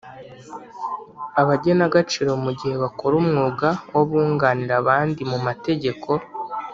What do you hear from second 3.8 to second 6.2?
w’abunganira abandi mu mategeko